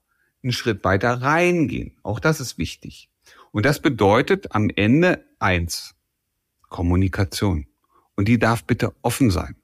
einen 0.42 0.52
Schritt 0.52 0.84
weiter 0.84 1.22
reingehen. 1.22 1.96
Auch 2.02 2.20
das 2.20 2.40
ist 2.40 2.58
wichtig. 2.58 3.08
Und 3.52 3.66
das 3.66 3.80
bedeutet 3.80 4.54
am 4.54 4.70
Ende 4.74 5.24
eins, 5.38 5.94
Kommunikation. 6.68 7.66
Und 8.16 8.26
die 8.28 8.38
darf 8.38 8.64
bitte 8.64 8.94
offen 9.02 9.30
sein. 9.30 9.56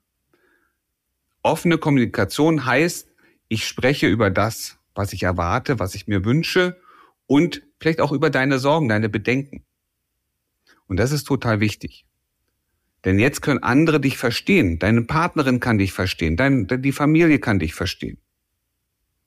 Offene 1.41 1.77
Kommunikation 1.77 2.65
heißt, 2.65 3.09
ich 3.47 3.67
spreche 3.67 4.07
über 4.07 4.29
das, 4.29 4.77
was 4.93 5.13
ich 5.13 5.23
erwarte, 5.23 5.79
was 5.79 5.95
ich 5.95 6.07
mir 6.07 6.23
wünsche 6.23 6.79
und 7.25 7.63
vielleicht 7.79 8.01
auch 8.01 8.11
über 8.11 8.29
deine 8.29 8.59
Sorgen, 8.59 8.89
deine 8.89 9.09
Bedenken. 9.09 9.65
Und 10.87 10.97
das 10.97 11.11
ist 11.11 11.25
total 11.25 11.59
wichtig. 11.59 12.05
Denn 13.05 13.17
jetzt 13.17 13.41
können 13.41 13.63
andere 13.63 13.99
dich 13.99 14.17
verstehen. 14.17 14.77
Deine 14.77 15.03
Partnerin 15.03 15.59
kann 15.59 15.77
dich 15.77 15.93
verstehen. 15.93 16.35
Dein, 16.35 16.67
die 16.67 16.91
Familie 16.91 17.39
kann 17.39 17.59
dich 17.59 17.73
verstehen. 17.73 18.17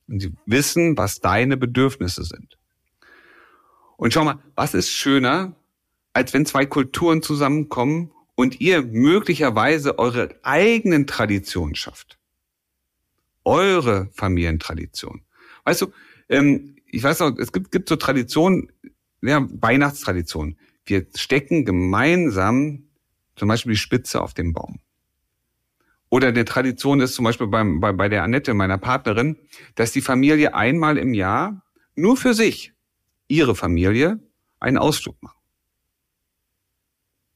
Und 0.09 0.21
sie 0.21 0.35
wissen, 0.45 0.97
was 0.99 1.21
deine 1.21 1.57
Bedürfnisse 1.57 2.25
sind. 2.25 2.59
Und 4.03 4.13
schau 4.13 4.25
mal, 4.25 4.41
was 4.57 4.75
ist 4.75 4.91
schöner, 4.91 5.55
als 6.13 6.35
wenn 6.35 6.45
zwei 6.45 6.67
Kulturen 6.67 7.23
zusammenkommen 7.23 8.11
und 8.35 8.61
ihr 8.61 8.83
möglicherweise 8.83 9.97
eure 9.97 10.35
eigenen 10.43 11.07
Traditionen 11.07 11.77
schafft. 11.77 12.19
Eure 13.45 14.09
Familientradition. 14.13 15.23
Weißt 15.63 15.83
du, 15.83 15.93
ähm, 16.29 16.75
ich 16.87 17.01
weiß 17.01 17.21
noch, 17.21 17.39
es 17.39 17.53
gibt, 17.53 17.71
gibt 17.71 17.89
so 17.89 17.95
Traditionen, 17.95 18.73
ja, 19.21 19.47
Weihnachtstraditionen. 19.49 20.59
Wir 20.85 21.07
stecken 21.15 21.65
gemeinsam 21.65 22.89
zum 23.37 23.47
Beispiel 23.47 23.75
die 23.75 23.79
Spitze 23.79 24.21
auf 24.21 24.35
dem 24.35 24.53
Baum. 24.53 24.81
Oder 26.09 26.27
eine 26.27 26.45
Tradition 26.45 26.99
ist 26.99 27.15
zum 27.15 27.25
Beispiel 27.25 27.47
beim, 27.47 27.79
bei, 27.79 27.93
bei 27.93 28.09
der 28.09 28.25
Annette, 28.25 28.53
meiner 28.53 28.79
Partnerin, 28.79 29.39
dass 29.77 29.93
die 29.93 30.03
Familie 30.03 30.55
einmal 30.55 30.99
im 30.99 31.15
Jahr 31.15 31.63
nur 31.95 32.17
für 32.17 32.35
sich, 32.35 32.73
ihre 33.33 33.55
Familie, 33.55 34.21
einen 34.61 34.79
Ausflug 34.79 35.21
macht. 35.23 35.39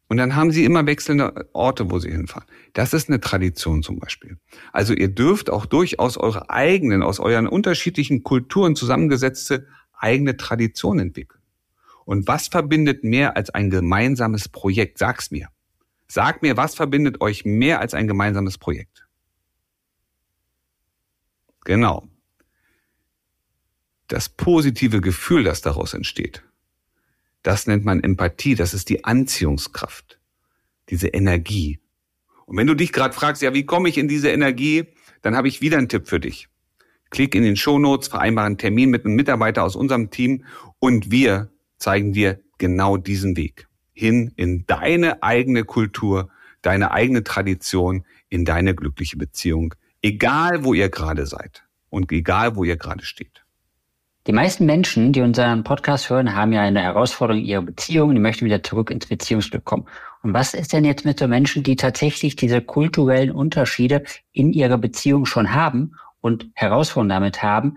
Und 0.08 0.18
dann 0.18 0.36
haben 0.36 0.52
sie 0.52 0.64
immer 0.64 0.86
wechselnde 0.86 1.48
Orte, 1.52 1.90
wo 1.90 1.98
sie 1.98 2.12
hinfahren. 2.12 2.46
Das 2.74 2.92
ist 2.92 3.08
eine 3.08 3.20
Tradition 3.20 3.82
zum 3.82 3.98
Beispiel. 3.98 4.38
Also 4.72 4.94
ihr 4.94 5.08
dürft 5.08 5.50
auch 5.50 5.66
durchaus 5.66 6.16
eure 6.16 6.48
eigenen, 6.48 7.02
aus 7.02 7.18
euren 7.18 7.48
unterschiedlichen 7.48 8.22
Kulturen 8.22 8.76
zusammengesetzte 8.76 9.66
eigene 9.92 10.36
Tradition 10.36 11.00
entwickeln. 11.00 11.40
Und 12.04 12.28
was 12.28 12.46
verbindet 12.46 13.02
mehr 13.02 13.36
als 13.36 13.50
ein 13.50 13.68
gemeinsames 13.68 14.48
Projekt? 14.48 14.98
Sag's 14.98 15.32
mir. 15.32 15.48
Sag 16.06 16.40
mir, 16.40 16.56
was 16.56 16.76
verbindet 16.76 17.20
euch 17.20 17.44
mehr 17.44 17.80
als 17.80 17.92
ein 17.94 18.06
gemeinsames 18.06 18.58
Projekt? 18.58 19.08
Genau. 21.64 22.06
Das 24.08 24.28
positive 24.28 25.00
Gefühl, 25.00 25.44
das 25.44 25.62
daraus 25.62 25.94
entsteht. 25.94 26.42
Das 27.42 27.66
nennt 27.66 27.84
man 27.84 28.02
Empathie, 28.02 28.54
das 28.54 28.74
ist 28.74 28.88
die 28.88 29.04
Anziehungskraft, 29.04 30.18
diese 30.88 31.08
Energie. 31.08 31.80
Und 32.46 32.56
wenn 32.56 32.66
du 32.66 32.74
dich 32.74 32.92
gerade 32.92 33.14
fragst, 33.14 33.42
ja, 33.42 33.54
wie 33.54 33.66
komme 33.66 33.88
ich 33.88 33.98
in 33.98 34.08
diese 34.08 34.30
Energie, 34.30 34.86
dann 35.22 35.36
habe 35.36 35.48
ich 35.48 35.60
wieder 35.60 35.78
einen 35.78 35.88
Tipp 35.88 36.08
für 36.08 36.20
dich. 36.20 36.48
Klick 37.10 37.34
in 37.34 37.42
den 37.42 37.56
Shownotes, 37.56 38.08
vereinbare 38.08 38.46
einen 38.46 38.58
Termin 38.58 38.90
mit 38.90 39.04
einem 39.04 39.14
Mitarbeiter 39.14 39.62
aus 39.62 39.76
unserem 39.76 40.10
Team 40.10 40.44
und 40.78 41.10
wir 41.10 41.50
zeigen 41.78 42.12
dir 42.12 42.40
genau 42.58 42.96
diesen 42.96 43.36
Weg 43.36 43.68
hin 43.92 44.32
in 44.36 44.66
deine 44.66 45.22
eigene 45.22 45.64
Kultur, 45.64 46.28
deine 46.62 46.90
eigene 46.90 47.24
Tradition, 47.24 48.04
in 48.28 48.44
deine 48.44 48.74
glückliche 48.74 49.16
Beziehung, 49.16 49.74
egal 50.02 50.64
wo 50.64 50.74
ihr 50.74 50.90
gerade 50.90 51.26
seid 51.26 51.64
und 51.88 52.12
egal 52.12 52.56
wo 52.56 52.64
ihr 52.64 52.76
gerade 52.76 53.04
steht. 53.04 53.45
Die 54.26 54.32
meisten 54.32 54.66
Menschen, 54.66 55.12
die 55.12 55.20
unseren 55.20 55.62
Podcast 55.62 56.10
hören, 56.10 56.34
haben 56.34 56.52
ja 56.52 56.60
eine 56.62 56.82
Herausforderung 56.82 57.42
in 57.42 57.46
ihrer 57.46 57.62
Beziehung, 57.62 58.12
die 58.12 58.20
möchten 58.20 58.44
wieder 58.44 58.60
zurück 58.60 58.90
ins 58.90 59.06
Beziehungsglück 59.06 59.64
kommen. 59.64 59.86
Und 60.24 60.34
was 60.34 60.52
ist 60.52 60.72
denn 60.72 60.84
jetzt 60.84 61.04
mit 61.04 61.20
so 61.20 61.28
Menschen, 61.28 61.62
die 61.62 61.76
tatsächlich 61.76 62.34
diese 62.34 62.60
kulturellen 62.60 63.30
Unterschiede 63.30 64.02
in 64.32 64.52
ihrer 64.52 64.78
Beziehung 64.78 65.26
schon 65.26 65.54
haben 65.54 65.94
und 66.20 66.50
Herausforderungen 66.54 67.10
damit 67.10 67.44
haben? 67.44 67.76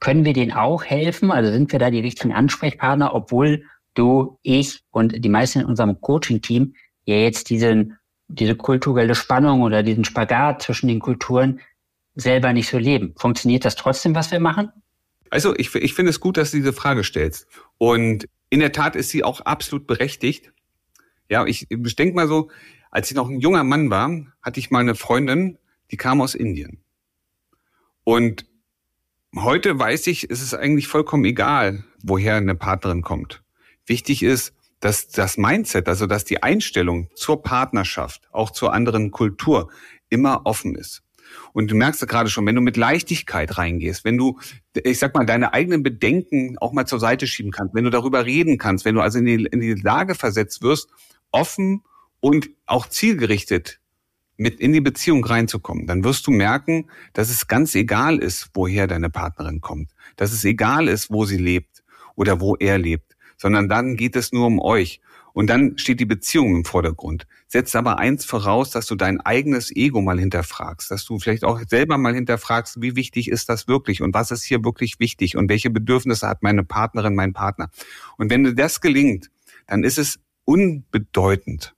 Können 0.00 0.24
wir 0.24 0.32
denen 0.32 0.52
auch 0.52 0.84
helfen? 0.84 1.30
Also 1.30 1.52
sind 1.52 1.70
wir 1.70 1.78
da 1.78 1.90
die 1.90 2.00
richtigen 2.00 2.32
Ansprechpartner, 2.32 3.14
obwohl 3.14 3.64
du, 3.92 4.38
ich 4.40 4.82
und 4.90 5.22
die 5.22 5.28
meisten 5.28 5.60
in 5.60 5.66
unserem 5.66 6.00
Coaching-Team 6.00 6.74
ja 7.04 7.16
jetzt 7.16 7.50
diesen, 7.50 7.98
diese 8.28 8.54
kulturelle 8.54 9.14
Spannung 9.14 9.60
oder 9.60 9.82
diesen 9.82 10.06
Spagat 10.06 10.62
zwischen 10.62 10.88
den 10.88 11.00
Kulturen 11.00 11.60
selber 12.14 12.54
nicht 12.54 12.70
so 12.70 12.78
leben. 12.78 13.12
Funktioniert 13.18 13.66
das 13.66 13.76
trotzdem, 13.76 14.14
was 14.14 14.30
wir 14.30 14.40
machen? 14.40 14.72
Also 15.34 15.52
ich, 15.56 15.74
ich 15.74 15.94
finde 15.94 16.10
es 16.10 16.20
gut, 16.20 16.36
dass 16.36 16.52
du 16.52 16.58
diese 16.58 16.72
Frage 16.72 17.02
stellst. 17.02 17.48
Und 17.76 18.28
in 18.50 18.60
der 18.60 18.70
Tat 18.70 18.94
ist 18.94 19.08
sie 19.08 19.24
auch 19.24 19.40
absolut 19.40 19.88
berechtigt. 19.88 20.52
Ja, 21.28 21.44
ich, 21.44 21.68
ich 21.68 21.96
denke 21.96 22.14
mal 22.14 22.28
so, 22.28 22.52
als 22.92 23.10
ich 23.10 23.16
noch 23.16 23.28
ein 23.28 23.40
junger 23.40 23.64
Mann 23.64 23.90
war, 23.90 24.12
hatte 24.42 24.60
ich 24.60 24.70
mal 24.70 24.78
eine 24.78 24.94
Freundin, 24.94 25.58
die 25.90 25.96
kam 25.96 26.20
aus 26.20 26.36
Indien. 26.36 26.84
Und 28.04 28.46
heute 29.34 29.76
weiß 29.76 30.06
ich, 30.06 30.30
es 30.30 30.40
ist 30.40 30.54
eigentlich 30.54 30.86
vollkommen 30.86 31.24
egal, 31.24 31.82
woher 32.00 32.36
eine 32.36 32.54
Partnerin 32.54 33.02
kommt. 33.02 33.42
Wichtig 33.86 34.22
ist, 34.22 34.54
dass 34.78 35.08
das 35.08 35.36
Mindset, 35.36 35.88
also 35.88 36.06
dass 36.06 36.24
die 36.24 36.44
Einstellung 36.44 37.10
zur 37.16 37.42
Partnerschaft, 37.42 38.28
auch 38.30 38.52
zur 38.52 38.72
anderen 38.72 39.10
Kultur 39.10 39.68
immer 40.10 40.46
offen 40.46 40.76
ist. 40.76 41.03
Und 41.52 41.70
du 41.70 41.74
merkst 41.74 42.00
ja 42.00 42.06
gerade 42.06 42.30
schon, 42.30 42.46
wenn 42.46 42.54
du 42.54 42.60
mit 42.60 42.76
Leichtigkeit 42.76 43.58
reingehst, 43.58 44.04
wenn 44.04 44.16
du, 44.16 44.38
ich 44.82 44.98
sag 44.98 45.14
mal, 45.14 45.26
deine 45.26 45.52
eigenen 45.52 45.82
Bedenken 45.82 46.56
auch 46.58 46.72
mal 46.72 46.86
zur 46.86 47.00
Seite 47.00 47.26
schieben 47.26 47.52
kannst, 47.52 47.74
wenn 47.74 47.84
du 47.84 47.90
darüber 47.90 48.24
reden 48.26 48.58
kannst, 48.58 48.84
wenn 48.84 48.94
du 48.94 49.00
also 49.00 49.18
in 49.18 49.26
die, 49.26 49.44
in 49.44 49.60
die 49.60 49.74
Lage 49.74 50.14
versetzt 50.14 50.62
wirst, 50.62 50.90
offen 51.30 51.82
und 52.20 52.50
auch 52.66 52.88
zielgerichtet 52.88 53.80
mit 54.36 54.58
in 54.58 54.72
die 54.72 54.80
Beziehung 54.80 55.24
reinzukommen, 55.24 55.86
dann 55.86 56.02
wirst 56.02 56.26
du 56.26 56.32
merken, 56.32 56.90
dass 57.12 57.30
es 57.30 57.46
ganz 57.46 57.74
egal 57.74 58.18
ist, 58.18 58.50
woher 58.54 58.88
deine 58.88 59.10
Partnerin 59.10 59.60
kommt, 59.60 59.92
dass 60.16 60.32
es 60.32 60.44
egal 60.44 60.88
ist, 60.88 61.10
wo 61.12 61.24
sie 61.24 61.36
lebt, 61.36 61.84
oder 62.16 62.40
wo 62.40 62.56
er 62.56 62.78
lebt, 62.78 63.16
sondern 63.36 63.68
dann 63.68 63.96
geht 63.96 64.16
es 64.16 64.32
nur 64.32 64.46
um 64.46 64.60
euch. 64.60 65.00
Und 65.34 65.48
dann 65.50 65.76
steht 65.78 65.98
die 65.98 66.06
Beziehung 66.06 66.54
im 66.54 66.64
Vordergrund. 66.64 67.26
Setzt 67.48 67.74
aber 67.74 67.98
eins 67.98 68.24
voraus, 68.24 68.70
dass 68.70 68.86
du 68.86 68.94
dein 68.94 69.20
eigenes 69.20 69.74
Ego 69.74 70.00
mal 70.00 70.18
hinterfragst, 70.18 70.92
dass 70.92 71.04
du 71.04 71.18
vielleicht 71.18 71.42
auch 71.42 71.60
selber 71.68 71.98
mal 71.98 72.14
hinterfragst, 72.14 72.80
wie 72.80 72.94
wichtig 72.94 73.28
ist 73.28 73.48
das 73.48 73.66
wirklich 73.66 74.00
und 74.00 74.14
was 74.14 74.30
ist 74.30 74.44
hier 74.44 74.64
wirklich 74.64 75.00
wichtig 75.00 75.36
und 75.36 75.48
welche 75.50 75.70
Bedürfnisse 75.70 76.28
hat 76.28 76.44
meine 76.44 76.62
Partnerin, 76.62 77.16
mein 77.16 77.32
Partner. 77.32 77.68
Und 78.16 78.30
wenn 78.30 78.44
dir 78.44 78.54
das 78.54 78.80
gelingt, 78.80 79.28
dann 79.66 79.82
ist 79.82 79.98
es 79.98 80.20
unbedeutend, 80.44 81.74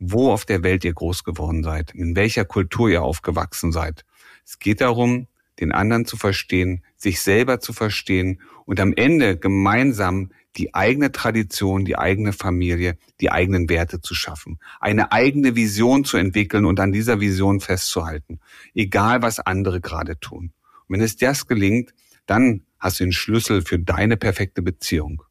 wo 0.00 0.32
auf 0.32 0.44
der 0.44 0.64
Welt 0.64 0.84
ihr 0.84 0.92
groß 0.92 1.22
geworden 1.22 1.62
seid, 1.62 1.94
in 1.94 2.16
welcher 2.16 2.44
Kultur 2.44 2.88
ihr 2.88 3.02
aufgewachsen 3.02 3.70
seid. 3.70 4.04
Es 4.44 4.58
geht 4.58 4.80
darum, 4.80 5.28
den 5.60 5.70
anderen 5.70 6.04
zu 6.04 6.16
verstehen, 6.16 6.82
sich 6.96 7.20
selber 7.20 7.60
zu 7.60 7.72
verstehen 7.72 8.40
und 8.64 8.80
am 8.80 8.92
Ende 8.92 9.38
gemeinsam 9.38 10.32
die 10.56 10.74
eigene 10.74 11.12
Tradition, 11.12 11.84
die 11.84 11.98
eigene 11.98 12.32
Familie, 12.32 12.96
die 13.20 13.30
eigenen 13.30 13.68
Werte 13.68 14.00
zu 14.00 14.14
schaffen, 14.14 14.58
eine 14.80 15.12
eigene 15.12 15.56
Vision 15.56 16.04
zu 16.04 16.16
entwickeln 16.16 16.64
und 16.64 16.80
an 16.80 16.92
dieser 16.92 17.20
Vision 17.20 17.60
festzuhalten, 17.60 18.40
egal 18.74 19.22
was 19.22 19.40
andere 19.40 19.80
gerade 19.80 20.18
tun. 20.18 20.52
Und 20.86 20.94
wenn 20.94 21.00
es 21.00 21.16
das 21.16 21.46
gelingt, 21.46 21.94
dann 22.26 22.62
hast 22.78 23.00
du 23.00 23.04
den 23.04 23.12
Schlüssel 23.12 23.62
für 23.62 23.78
deine 23.78 24.16
perfekte 24.16 24.62
Beziehung. 24.62 25.22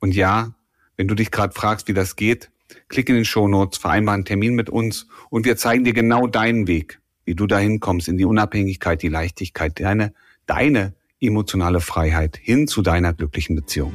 Und 0.00 0.14
ja, 0.14 0.54
wenn 0.96 1.08
du 1.08 1.14
dich 1.14 1.30
gerade 1.30 1.54
fragst, 1.54 1.88
wie 1.88 1.94
das 1.94 2.16
geht, 2.16 2.50
klick 2.88 3.08
in 3.08 3.14
den 3.14 3.24
Show 3.24 3.48
Notes, 3.48 3.78
vereinbar 3.78 4.14
einen 4.14 4.24
Termin 4.24 4.54
mit 4.54 4.70
uns 4.70 5.06
und 5.30 5.46
wir 5.46 5.56
zeigen 5.56 5.84
dir 5.84 5.92
genau 5.92 6.26
deinen 6.26 6.66
Weg, 6.66 7.00
wie 7.24 7.34
du 7.34 7.46
dahin 7.46 7.80
kommst 7.80 8.08
in 8.08 8.18
die 8.18 8.24
Unabhängigkeit, 8.24 9.02
die 9.02 9.08
Leichtigkeit, 9.08 9.80
deine, 9.80 10.12
deine 10.46 10.94
emotionale 11.20 11.80
Freiheit 11.80 12.36
hin 12.36 12.66
zu 12.66 12.82
deiner 12.82 13.12
glücklichen 13.12 13.54
Beziehung. 13.54 13.94